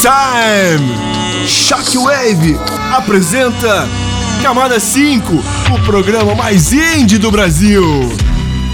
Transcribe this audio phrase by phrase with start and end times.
[0.00, 1.46] Time!
[1.46, 2.58] Shockwave
[2.96, 3.86] apresenta
[4.42, 7.84] Camada 5, o programa mais indie do Brasil.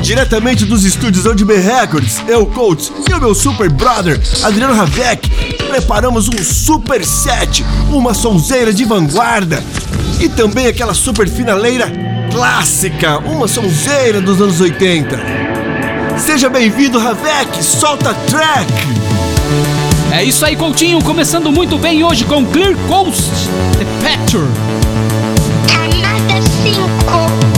[0.00, 5.28] Diretamente dos estúdios ODB Records, eu, Coach, e o meu super brother, Adriano Ravec,
[5.68, 9.60] preparamos um super set, uma sonzeira de vanguarda
[10.20, 11.90] e também aquela super finaleira
[12.30, 15.39] clássica, uma sonzeira dos anos 80.
[16.18, 18.72] Seja bem-vindo, Ravec, solta a track!
[20.12, 23.30] É isso aí, Coutinho, começando muito bem hoje com Clear Coast,
[23.78, 24.46] The Picture.
[25.72, 27.49] Camada 5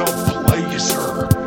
[0.00, 1.37] a blazer.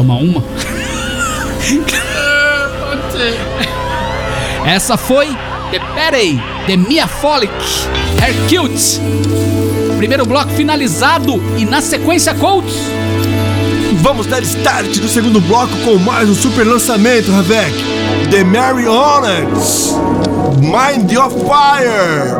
[0.00, 0.42] tomar uma?
[4.66, 5.26] Essa foi
[5.70, 7.52] The Perry, The Mia Folic,
[8.18, 8.98] Hair Cute.
[9.98, 12.74] Primeiro bloco finalizado e na sequência Colts.
[14.00, 17.74] Vamos dar start no segundo bloco com mais um super lançamento, Ravek.
[18.30, 19.94] The Marionettes,
[20.62, 22.38] Mind of Fire.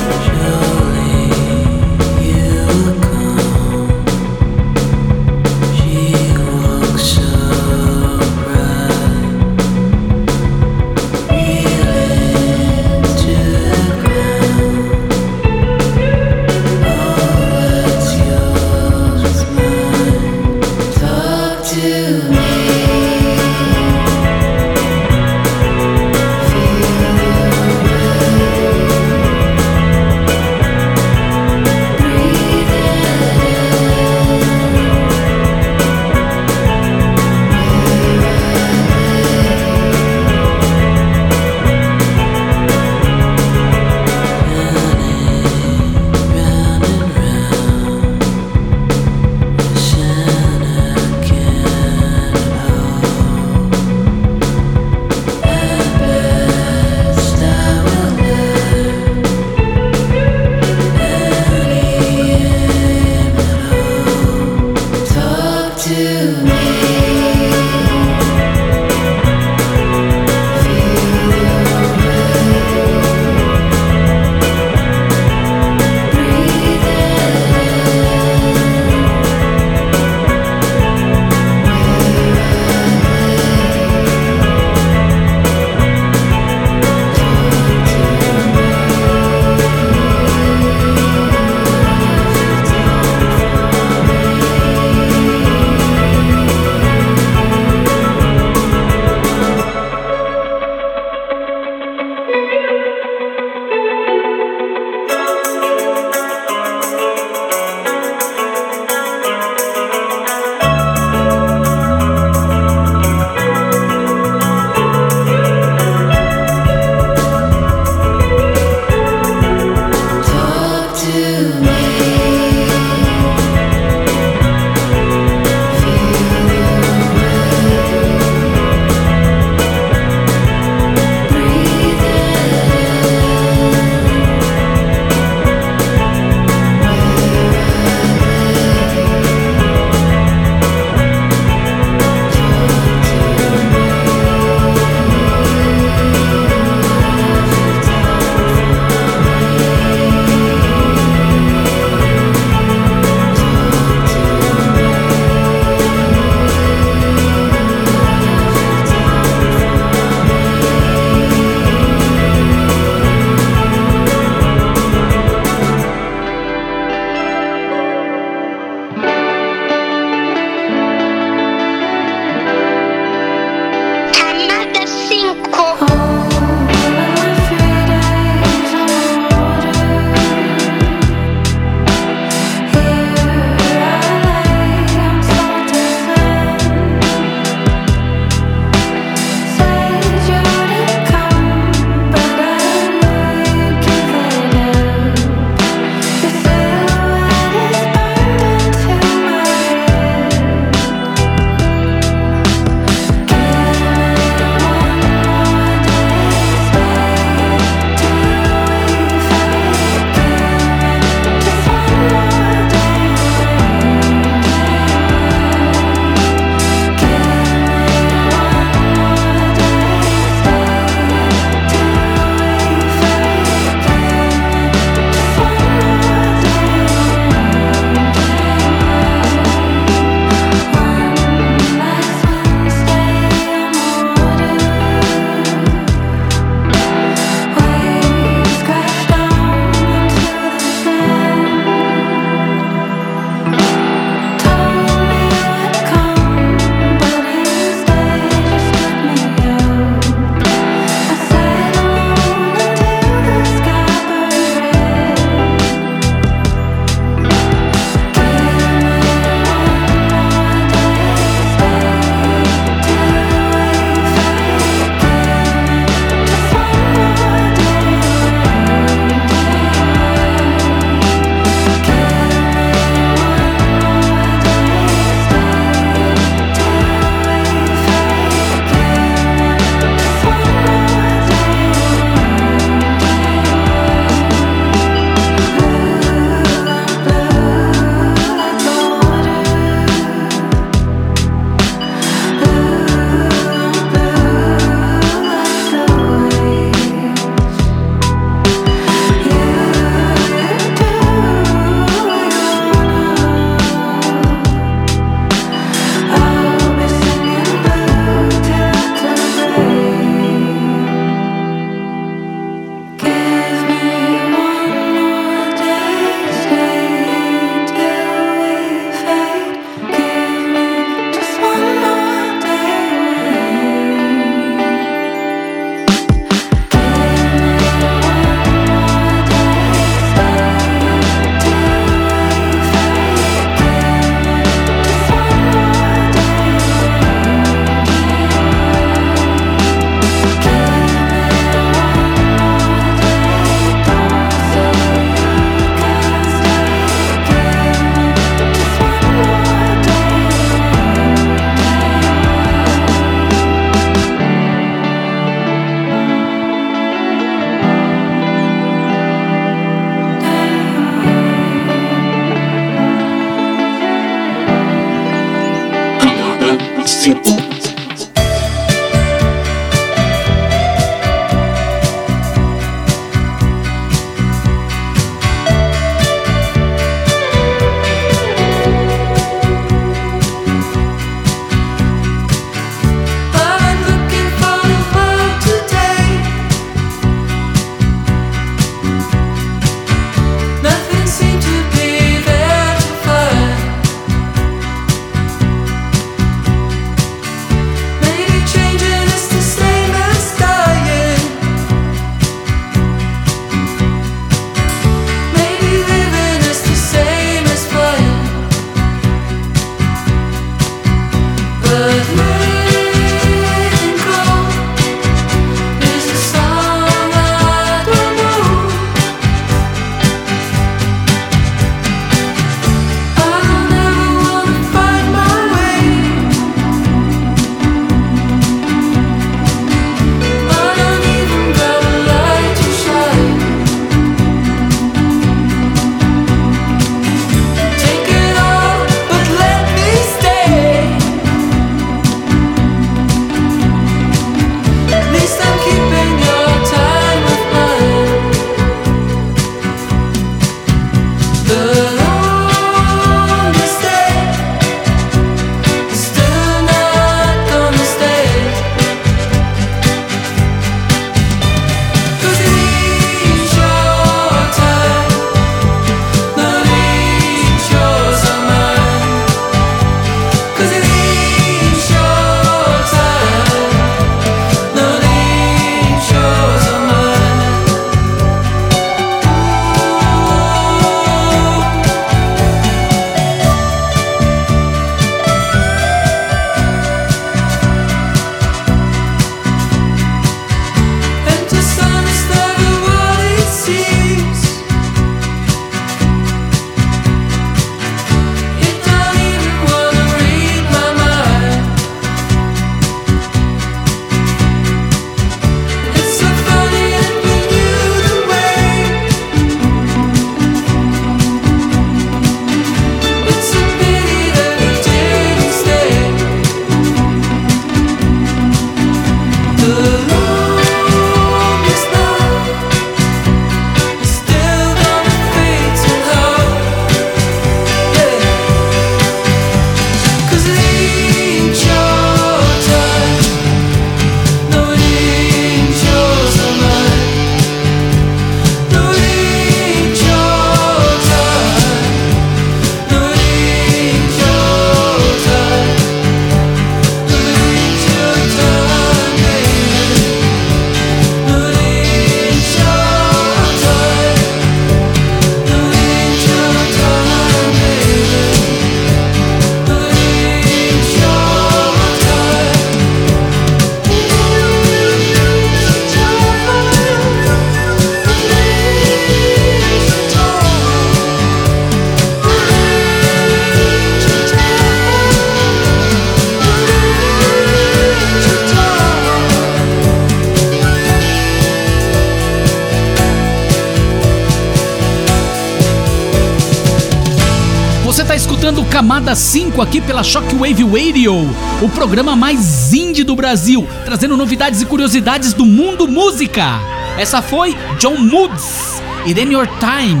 [589.58, 591.14] pouco aqui pela Shockwave Radio,
[591.60, 596.60] o programa mais indie do Brasil, trazendo novidades e curiosidades do mundo música.
[596.96, 600.00] Essa foi John Moods, e Then Your Time.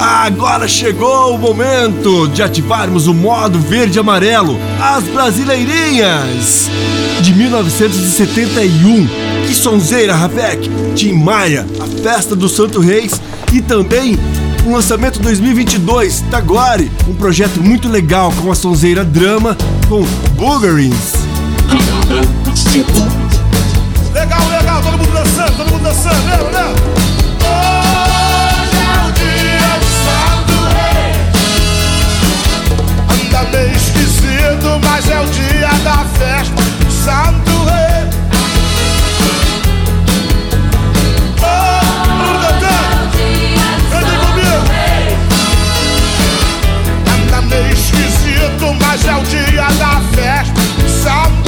[0.00, 6.68] Agora chegou o momento de ativarmos o modo verde amarelo, as Brasileirinhas
[7.20, 9.06] de 1971.
[9.46, 13.20] Que sonzeira, Ravec, Tim Maia, a festa do Santo Reis
[13.52, 14.18] e também
[14.64, 19.56] o lançamento 2022, da Tagore, um projeto muito legal com a sonzeira drama
[19.88, 20.02] com
[20.36, 21.14] Boogerings.
[24.12, 26.62] Legal, legal, todo mundo dançando, todo mundo dançando, lembra, né?
[26.64, 27.02] lembra?
[33.34, 36.62] É bem esquisito, mas é o dia da festa.
[37.04, 37.51] Santo
[48.92, 50.60] Hoje é o dia da festa.
[50.86, 51.41] Salve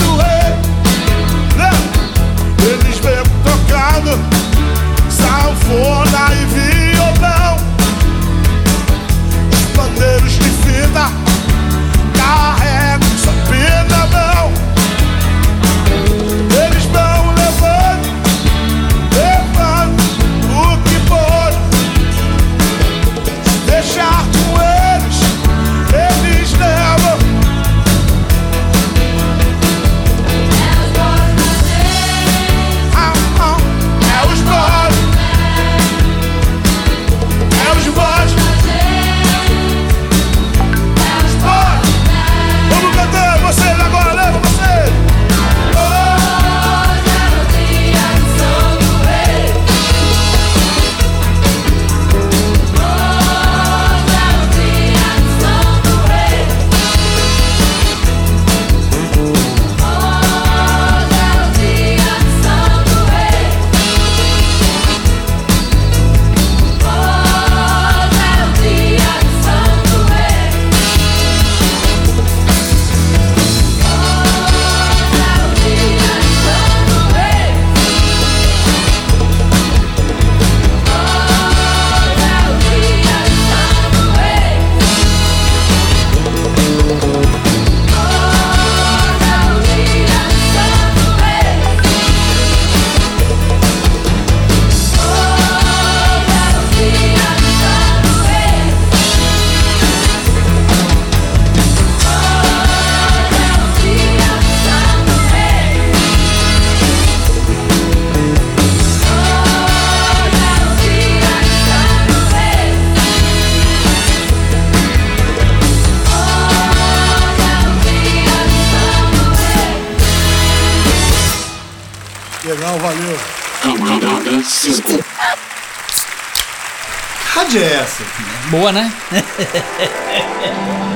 [127.58, 128.02] é essa?
[128.50, 128.92] Boa, né?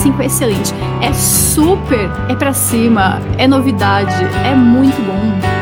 [0.04, 0.74] 5 é excelente.
[1.02, 4.14] É super, é pra cima, é novidade,
[4.46, 5.53] é muito bom.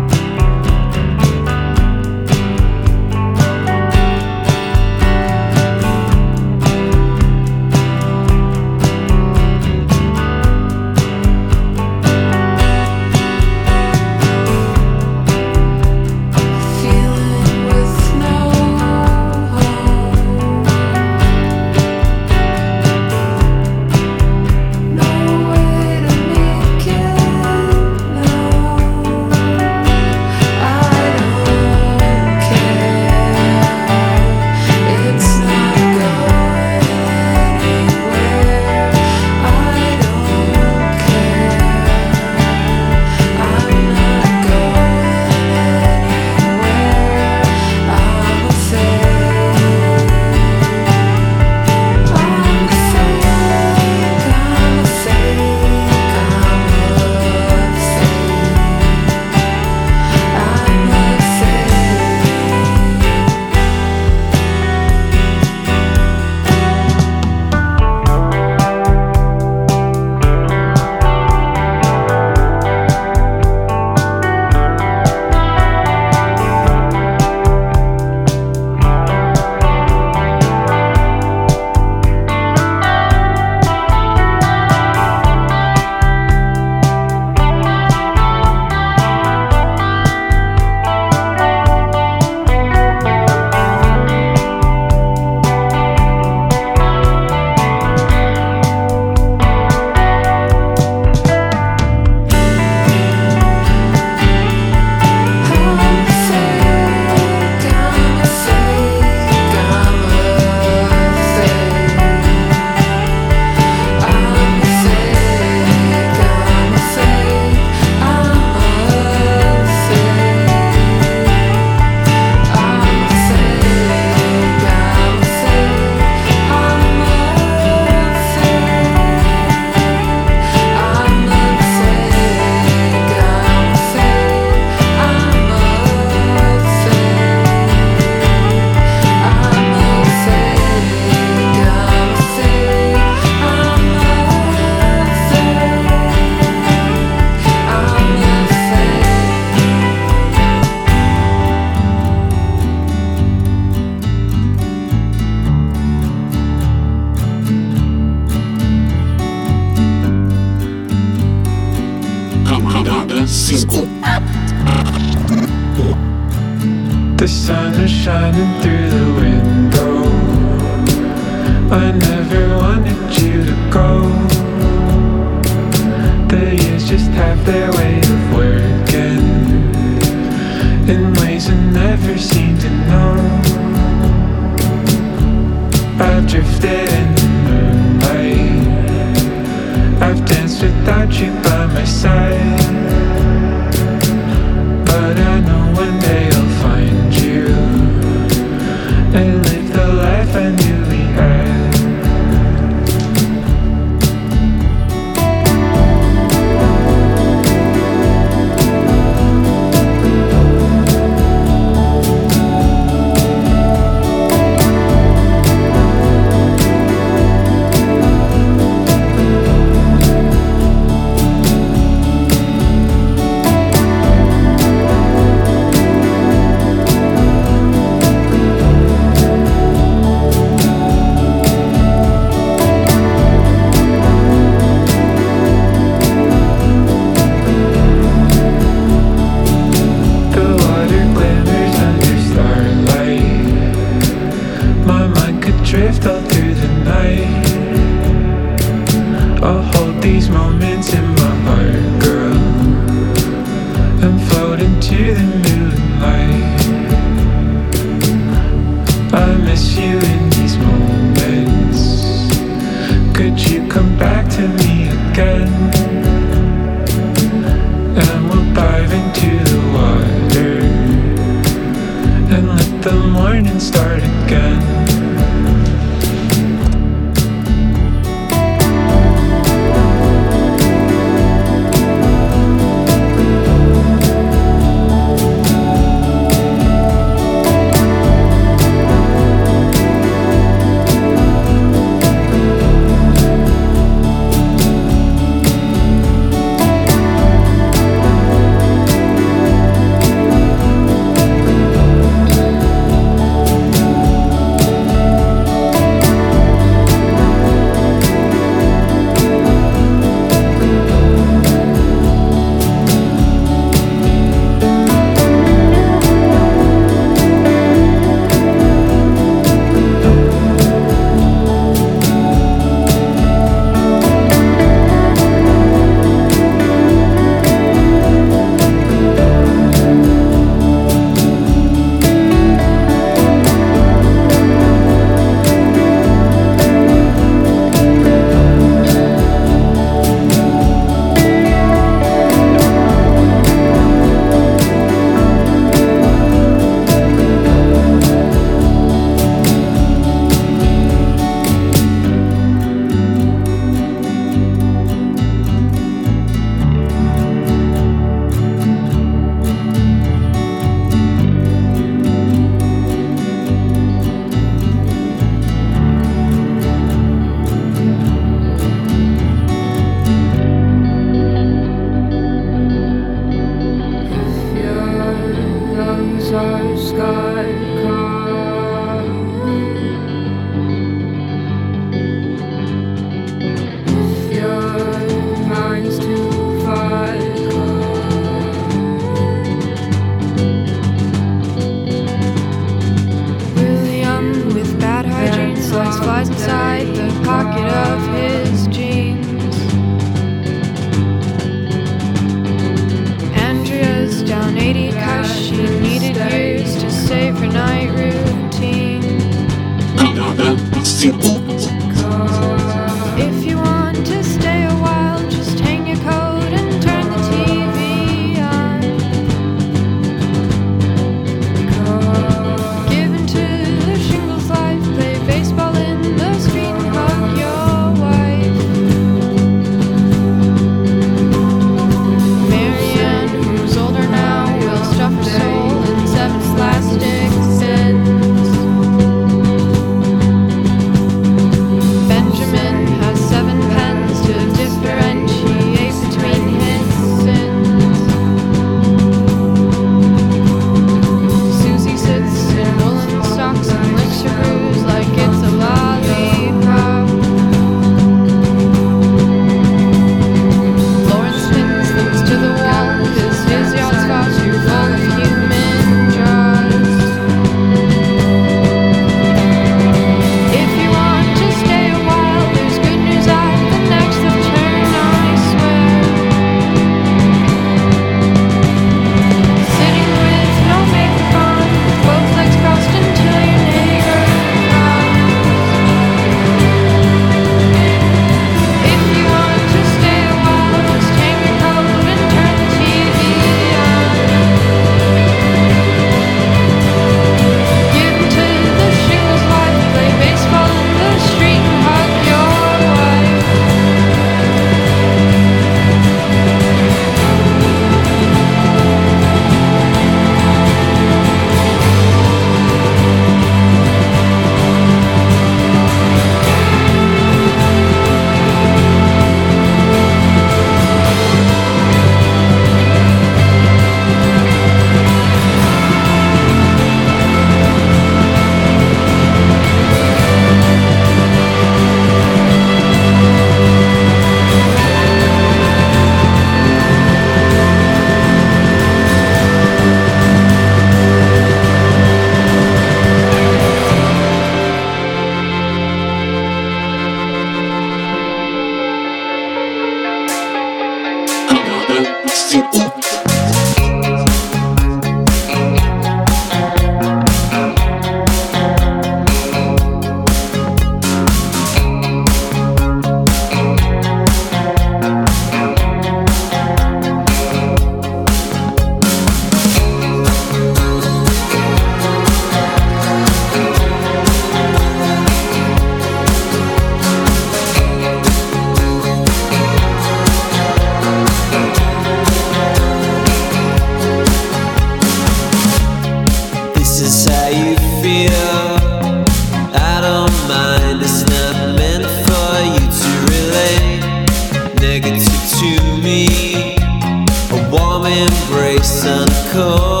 [598.83, 600.00] cynical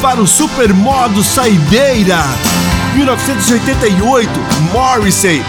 [0.00, 2.18] para o supermodo Saideira.
[2.94, 4.30] 1988,
[4.72, 5.42] Morrissey,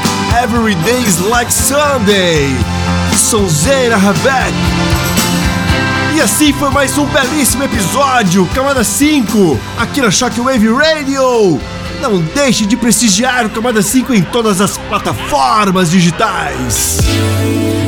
[0.43, 2.55] Every Day is Like Sunday.
[3.15, 4.53] Sonzeira Rabeck.
[6.15, 11.59] E assim foi mais um belíssimo episódio, Camada 5, aqui na Shockwave Radio.
[12.01, 16.99] Não deixe de prestigiar o Camada 5 em todas as plataformas digitais.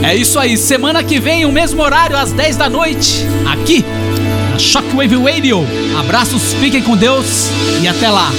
[0.03, 3.85] É isso aí, semana que vem, o mesmo horário, às 10 da noite, aqui
[4.59, 5.65] Shockwave Radio.
[5.97, 7.49] Abraços, fiquem com Deus
[7.81, 8.29] e até lá.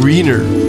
[0.00, 0.63] Greener.